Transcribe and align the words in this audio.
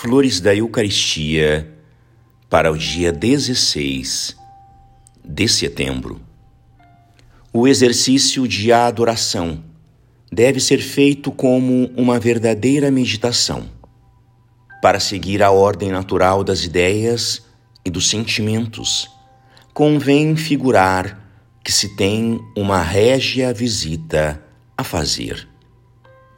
Flores 0.00 0.38
da 0.40 0.54
Eucaristia 0.54 1.68
para 2.48 2.70
o 2.70 2.78
dia 2.78 3.10
16 3.10 4.36
de 5.24 5.48
setembro. 5.48 6.20
O 7.52 7.66
exercício 7.66 8.46
de 8.46 8.72
adoração 8.72 9.60
deve 10.30 10.60
ser 10.60 10.78
feito 10.78 11.32
como 11.32 11.90
uma 11.96 12.16
verdadeira 12.20 12.92
meditação, 12.92 13.68
para 14.80 15.00
seguir 15.00 15.42
a 15.42 15.50
ordem 15.50 15.90
natural 15.90 16.44
das 16.44 16.62
ideias 16.62 17.44
e 17.84 17.90
dos 17.90 18.08
sentimentos. 18.08 19.10
Convém 19.74 20.36
figurar 20.36 21.28
que 21.64 21.72
se 21.72 21.96
tem 21.96 22.40
uma 22.56 22.80
régia 22.80 23.52
visita 23.52 24.40
a 24.76 24.84
fazer 24.84 25.48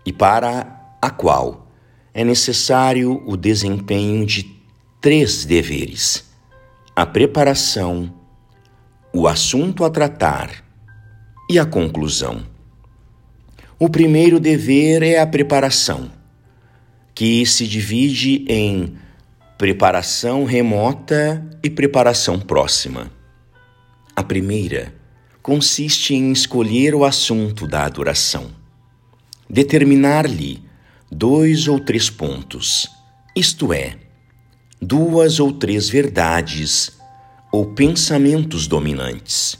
e 0.06 0.14
para 0.14 0.96
a 1.02 1.10
qual 1.10 1.69
é 2.12 2.24
necessário 2.24 3.22
o 3.26 3.36
desempenho 3.36 4.26
de 4.26 4.54
três 5.00 5.44
deveres: 5.44 6.24
a 6.94 7.06
preparação, 7.06 8.12
o 9.12 9.26
assunto 9.26 9.84
a 9.84 9.90
tratar 9.90 10.64
e 11.48 11.58
a 11.58 11.66
conclusão. 11.66 12.42
O 13.78 13.88
primeiro 13.88 14.38
dever 14.38 15.02
é 15.02 15.18
a 15.18 15.26
preparação, 15.26 16.10
que 17.14 17.46
se 17.46 17.66
divide 17.66 18.44
em 18.48 18.94
preparação 19.56 20.44
remota 20.44 21.44
e 21.62 21.70
preparação 21.70 22.38
próxima. 22.38 23.10
A 24.14 24.22
primeira 24.22 24.94
consiste 25.42 26.14
em 26.14 26.30
escolher 26.30 26.94
o 26.94 27.04
assunto 27.04 27.66
da 27.66 27.84
adoração, 27.84 28.50
determinar-lhe 29.48 30.62
dois 31.12 31.66
ou 31.66 31.80
três 31.80 32.08
pontos, 32.08 32.88
isto 33.34 33.72
é, 33.72 33.96
duas 34.80 35.40
ou 35.40 35.52
três 35.52 35.88
verdades 35.88 36.92
ou 37.50 37.74
pensamentos 37.74 38.68
dominantes. 38.68 39.58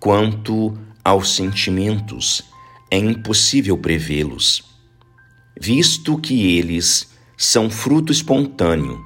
Quanto 0.00 0.78
aos 1.04 1.34
sentimentos, 1.34 2.42
é 2.90 2.96
impossível 2.96 3.76
prevê-los, 3.76 4.64
visto 5.60 6.16
que 6.16 6.56
eles 6.56 7.10
são 7.36 7.68
fruto 7.68 8.10
espontâneo 8.10 8.98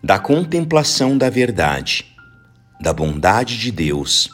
da 0.00 0.20
contemplação 0.20 1.18
da 1.18 1.28
verdade, 1.28 2.06
da 2.80 2.92
bondade 2.92 3.58
de 3.58 3.72
Deus, 3.72 4.30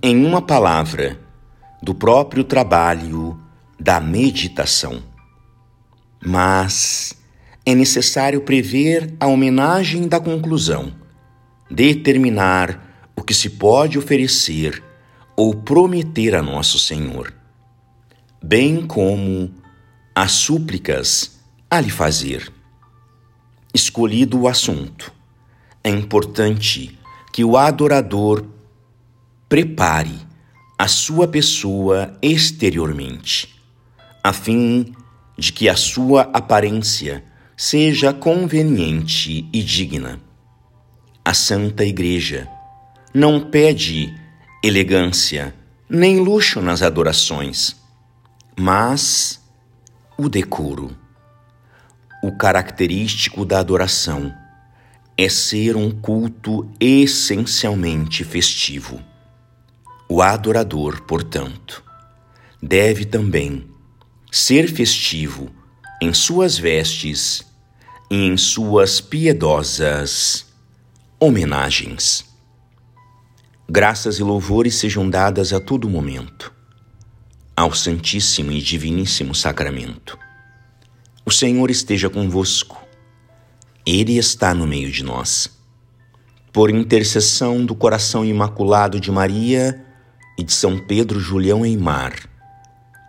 em 0.00 0.24
uma 0.24 0.40
palavra, 0.40 1.20
do 1.82 1.92
próprio 1.92 2.44
trabalho 2.44 3.40
da 3.80 4.00
meditação 4.00 5.13
mas 6.24 7.14
é 7.66 7.74
necessário 7.74 8.40
prever 8.40 9.14
a 9.20 9.26
homenagem 9.26 10.08
da 10.08 10.18
conclusão, 10.18 10.92
determinar 11.70 13.12
o 13.14 13.22
que 13.22 13.34
se 13.34 13.50
pode 13.50 13.98
oferecer 13.98 14.82
ou 15.36 15.54
prometer 15.54 16.34
a 16.34 16.42
Nosso 16.42 16.78
Senhor, 16.78 17.34
bem 18.42 18.86
como 18.86 19.52
as 20.14 20.32
súplicas 20.32 21.38
a 21.70 21.80
lhe 21.80 21.90
fazer. 21.90 22.50
Escolhido 23.72 24.40
o 24.40 24.48
assunto, 24.48 25.12
é 25.82 25.90
importante 25.90 26.98
que 27.32 27.44
o 27.44 27.56
adorador 27.56 28.46
prepare 29.48 30.14
a 30.78 30.86
sua 30.86 31.26
pessoa 31.26 32.16
exteriormente, 32.22 33.60
a 34.22 34.32
fim 34.32 34.82
de 34.82 35.03
que 35.52 35.68
a 35.68 35.76
sua 35.76 36.22
aparência 36.32 37.24
seja 37.56 38.12
conveniente 38.12 39.48
e 39.52 39.62
digna. 39.62 40.20
A 41.24 41.32
Santa 41.32 41.84
Igreja 41.84 42.48
não 43.12 43.40
pede 43.40 44.14
elegância 44.62 45.54
nem 45.88 46.18
luxo 46.18 46.60
nas 46.60 46.82
adorações, 46.82 47.76
mas 48.58 49.40
o 50.16 50.28
decoro. 50.28 50.96
O 52.22 52.36
característico 52.36 53.44
da 53.44 53.60
adoração 53.60 54.34
é 55.16 55.28
ser 55.28 55.76
um 55.76 55.90
culto 55.90 56.68
essencialmente 56.80 58.24
festivo. 58.24 59.00
O 60.08 60.20
adorador, 60.22 61.02
portanto, 61.02 61.84
deve 62.60 63.04
também 63.04 63.73
ser 64.36 64.68
festivo 64.68 65.48
em 66.02 66.12
suas 66.12 66.58
vestes 66.58 67.44
e 68.10 68.16
em 68.26 68.36
suas 68.36 69.00
piedosas 69.00 70.46
homenagens. 71.20 72.24
Graças 73.68 74.18
e 74.18 74.24
louvores 74.24 74.74
sejam 74.74 75.08
dadas 75.08 75.52
a 75.52 75.60
todo 75.60 75.88
momento 75.88 76.52
ao 77.56 77.72
Santíssimo 77.72 78.50
e 78.50 78.60
Diviníssimo 78.60 79.36
Sacramento. 79.36 80.18
O 81.24 81.30
Senhor 81.30 81.70
esteja 81.70 82.10
convosco, 82.10 82.84
Ele 83.86 84.18
está 84.18 84.52
no 84.52 84.66
meio 84.66 84.90
de 84.90 85.04
nós. 85.04 85.48
Por 86.52 86.70
intercessão 86.70 87.64
do 87.64 87.76
coração 87.76 88.24
imaculado 88.24 88.98
de 88.98 89.12
Maria 89.12 89.80
e 90.36 90.42
de 90.42 90.52
São 90.52 90.76
Pedro 90.76 91.20
Julião 91.20 91.64
Eimar, 91.64 92.33